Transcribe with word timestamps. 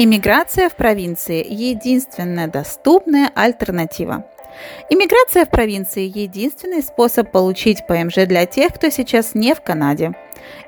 Иммиграция 0.00 0.68
в 0.68 0.76
провинции– 0.76 1.44
единственная 1.50 2.46
доступная 2.46 3.32
альтернатива. 3.34 4.24
Иммиграция 4.90 5.44
в 5.44 5.50
провинции– 5.50 6.02
единственный 6.14 6.84
способ 6.84 7.32
получить 7.32 7.84
ПМЖ 7.88 8.28
для 8.28 8.46
тех, 8.46 8.74
кто 8.74 8.90
сейчас 8.90 9.34
не 9.34 9.56
в 9.56 9.60
Канаде. 9.60 10.12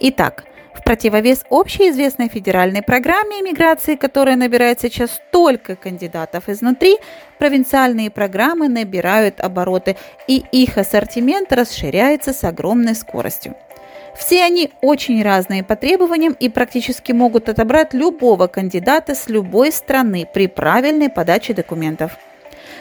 Итак, 0.00 0.46
в 0.74 0.82
противовес 0.82 1.44
общеизвестной 1.48 2.28
федеральной 2.28 2.82
программе 2.82 3.38
иммиграции, 3.38 3.94
которая 3.94 4.34
набирает 4.34 4.80
сейчас 4.80 5.20
столько 5.28 5.76
кандидатов 5.76 6.48
изнутри, 6.48 6.98
провинциальные 7.38 8.10
программы 8.10 8.66
набирают 8.68 9.40
обороты, 9.40 9.96
и 10.26 10.42
их 10.50 10.76
ассортимент 10.76 11.52
расширяется 11.52 12.32
с 12.32 12.42
огромной 12.42 12.96
скоростью. 12.96 13.54
Все 14.16 14.44
они 14.44 14.70
очень 14.80 15.22
разные 15.22 15.62
по 15.62 15.76
требованиям 15.76 16.36
и 16.38 16.48
практически 16.48 17.12
могут 17.12 17.48
отобрать 17.48 17.94
любого 17.94 18.46
кандидата 18.46 19.14
с 19.14 19.28
любой 19.28 19.72
страны 19.72 20.26
при 20.32 20.46
правильной 20.46 21.08
подаче 21.08 21.54
документов. 21.54 22.18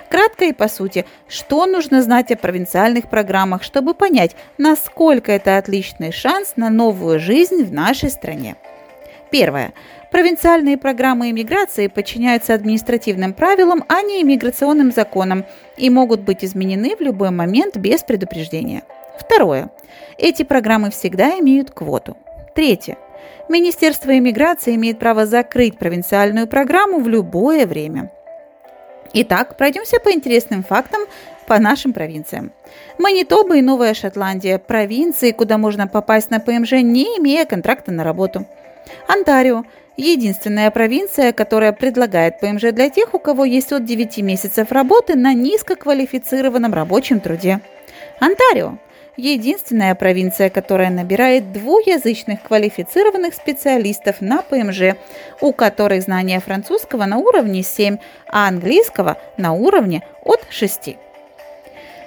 Кратко 0.09 0.45
и 0.45 0.53
по 0.53 0.67
сути, 0.67 1.05
что 1.27 1.65
нужно 1.67 2.01
знать 2.01 2.31
о 2.31 2.35
провинциальных 2.35 3.09
программах, 3.09 3.63
чтобы 3.63 3.93
понять, 3.93 4.35
насколько 4.57 5.31
это 5.31 5.57
отличный 5.57 6.11
шанс 6.11 6.53
на 6.55 6.69
новую 6.69 7.19
жизнь 7.19 7.63
в 7.63 7.71
нашей 7.71 8.09
стране. 8.09 8.55
Первое. 9.29 9.73
Провинциальные 10.11 10.79
программы 10.79 11.29
иммиграции 11.29 11.85
подчиняются 11.85 12.55
административным 12.55 13.33
правилам, 13.33 13.83
а 13.87 14.01
не 14.01 14.23
иммиграционным 14.23 14.91
законам 14.91 15.45
и 15.77 15.91
могут 15.91 16.21
быть 16.21 16.43
изменены 16.43 16.95
в 16.95 17.01
любой 17.01 17.29
момент 17.29 17.77
без 17.77 18.01
предупреждения. 18.01 18.81
Второе. 19.19 19.69
Эти 20.17 20.43
программы 20.43 20.91
всегда 20.91 21.39
имеют 21.39 21.71
квоту. 21.71 22.17
Третье. 22.55 22.97
Министерство 23.47 24.17
иммиграции 24.17 24.75
имеет 24.75 24.99
право 24.99 25.25
закрыть 25.25 25.77
провинциальную 25.77 26.47
программу 26.47 26.99
в 26.99 27.07
любое 27.07 27.65
время. 27.65 28.11
Итак, 29.13 29.57
пройдемся 29.57 29.99
по 29.99 30.11
интересным 30.11 30.63
фактам 30.63 31.01
по 31.47 31.57
нашим 31.57 31.93
провинциям. 31.93 32.51
Манитоба 32.99 33.57
и 33.57 33.61
Новая 33.61 33.95
Шотландия– 33.95 34.59
провинции, 34.59 35.31
куда 35.31 35.57
можно 35.57 35.87
попасть 35.87 36.29
на 36.29 36.39
ПМЖ, 36.39 36.73
не 36.83 37.05
имея 37.17 37.45
контракта 37.45 37.91
на 37.91 38.03
работу. 38.03 38.45
Онтарио– 39.07 39.63
единственная 39.97 40.69
провинция, 40.69 41.33
которая 41.33 41.71
предлагает 41.71 42.39
ПМЖ 42.39 42.71
для 42.71 42.89
тех, 42.89 43.15
у 43.15 43.19
кого 43.19 43.45
есть 43.45 43.71
от 43.71 43.83
9 43.83 44.19
месяцев 44.19 44.71
работы 44.71 45.15
на 45.15 45.33
низкоквалифицированном 45.33 46.73
рабочем 46.73 47.19
труде. 47.19 47.61
Онтарио 48.19 48.77
единственная 49.19 49.95
провинция, 49.95 50.49
которая 50.49 50.89
набирает 50.89 51.51
двуязычных 51.51 52.41
квалифицированных 52.41 53.33
специалистов 53.33 54.21
на 54.21 54.41
ПМЖ, 54.41 54.95
у 55.41 55.51
которых 55.53 56.03
знание 56.03 56.39
французского 56.39 57.05
на 57.05 57.17
уровне 57.17 57.63
7, 57.63 57.97
а 58.27 58.47
английского 58.47 59.17
на 59.37 59.53
уровне 59.53 60.03
от 60.23 60.41
6. 60.49 60.95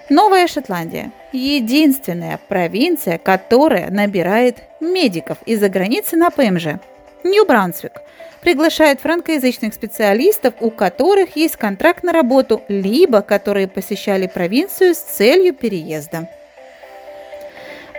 Новая 0.08 0.46
Шотландия– 0.46 1.12
единственная 1.32 2.38
провинция, 2.48 3.18
которая 3.18 3.90
набирает 3.90 4.58
медиков 4.80 5.38
из-за 5.46 5.68
границы 5.68 6.16
на 6.16 6.30
ПМЖ. 6.30 6.80
Нью-Брансвик 7.24 8.02
приглашает 8.40 9.00
франкоязычных 9.00 9.72
специалистов, 9.72 10.54
у 10.60 10.70
которых 10.70 11.36
есть 11.36 11.56
контракт 11.56 12.02
на 12.02 12.12
работу, 12.12 12.62
либо 12.68 13.22
которые 13.22 13.68
посещали 13.68 14.26
провинцию 14.26 14.94
с 14.94 14.98
целью 14.98 15.54
переезда. 15.54 16.28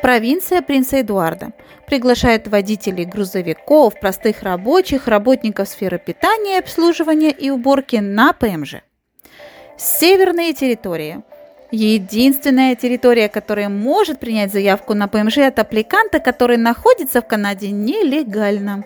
Провинция 0.04 0.62
принца 0.62 1.00
Эдуарда 1.00 1.54
приглашает 1.88 2.50
водителей 2.50 3.06
грузовиков, 3.06 3.98
простых 3.98 4.44
рабочих, 4.44 5.08
работников 5.08 5.70
сферы 5.70 5.98
питания, 5.98 6.60
обслуживания 6.60 7.32
и 7.32 7.50
уборки 7.50 7.96
на 7.96 8.34
ПМЖ. 8.34 8.82
Северные 9.78 10.52
территории– 10.52 11.22
единственная 11.72 12.76
территория, 12.76 13.30
которая 13.30 13.70
может 13.70 14.20
принять 14.20 14.52
заявку 14.52 14.94
на 14.94 15.08
ПМЖ 15.08 15.38
от 15.38 15.60
аппликанта, 15.60 16.20
который 16.20 16.58
находится 16.58 17.22
в 17.22 17.28
Канаде 17.28 17.72
нелегально. 17.72 18.84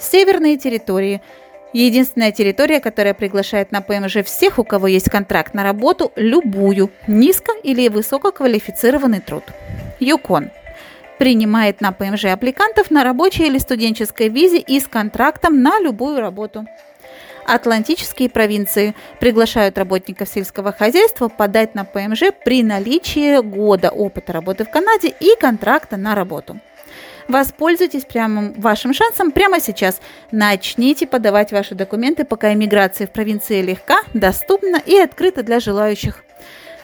Северные 0.00 0.56
территории– 0.56 1.22
единственная 1.72 2.32
территория, 2.32 2.80
которая 2.80 3.14
приглашает 3.14 3.70
на 3.70 3.82
ПМЖ 3.82 4.24
всех, 4.24 4.58
у 4.58 4.64
кого 4.64 4.88
есть 4.88 5.10
контракт 5.10 5.54
на 5.54 5.62
работу, 5.62 6.10
любую, 6.16 6.90
низко- 7.06 7.52
или 7.62 7.86
высококвалифицированный 7.86 9.20
труд. 9.20 9.44
Юкон 10.00 10.50
принимает 11.18 11.80
на 11.80 11.92
ПМЖ 11.92 12.24
аппликантов 12.26 12.90
на 12.90 13.04
рабочей 13.04 13.46
или 13.46 13.58
студенческой 13.58 14.28
визе 14.28 14.58
и 14.58 14.80
с 14.80 14.88
контрактом 14.88 15.62
на 15.62 15.78
любую 15.78 16.20
работу. 16.20 16.66
Атлантические 17.46 18.30
провинции 18.30 18.94
приглашают 19.18 19.76
работников 19.76 20.28
сельского 20.28 20.72
хозяйства 20.72 21.28
подать 21.28 21.74
на 21.74 21.84
ПМЖ 21.84 22.32
при 22.44 22.62
наличии 22.62 23.40
года 23.42 23.90
опыта 23.90 24.32
работы 24.32 24.64
в 24.64 24.70
Канаде 24.70 25.12
и 25.20 25.34
контракта 25.38 25.96
на 25.96 26.14
работу. 26.14 26.58
Воспользуйтесь 27.28 28.04
прямым 28.04 28.54
вашим 28.54 28.92
шансом 28.92 29.30
прямо 29.30 29.60
сейчас. 29.60 30.00
Начните 30.32 31.06
подавать 31.06 31.52
ваши 31.52 31.74
документы, 31.74 32.24
пока 32.24 32.52
иммиграция 32.52 33.06
в 33.06 33.10
провинции 33.10 33.62
легка, 33.62 34.00
доступна 34.14 34.82
и 34.84 34.96
открыта 34.96 35.42
для 35.42 35.60
желающих. 35.60 36.24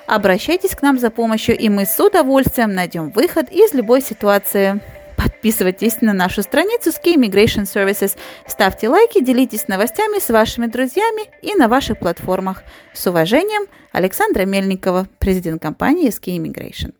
Обращайтесь 0.06 0.77
к 0.77 0.83
нам 0.83 0.99
за 0.99 1.11
помощью, 1.11 1.59
и 1.59 1.69
мы 1.69 1.84
с 1.84 1.99
удовольствием 1.99 2.72
найдем 2.72 3.11
выход 3.11 3.50
из 3.50 3.75
любой 3.75 4.00
ситуации. 4.00 4.81
Подписывайтесь 5.17 6.00
на 6.00 6.12
нашу 6.12 6.43
страницу 6.43 6.91
Ski 6.91 7.17
Immigration 7.17 7.65
Services, 7.65 8.16
ставьте 8.47 8.89
лайки, 8.89 9.25
делитесь 9.25 9.66
новостями 9.66 10.21
с 10.21 10.28
вашими 10.28 10.66
друзьями 10.66 11.22
и 11.43 11.55
на 11.55 11.69
ваших 11.69 11.99
платформах. 11.99 12.62
С 12.93 13.06
уважением, 13.06 13.66
Александра 13.93 14.45
Мельникова, 14.45 15.09
президент 15.19 15.62
компании 15.62 16.09
Ski 16.11 16.37
Immigration. 16.37 16.93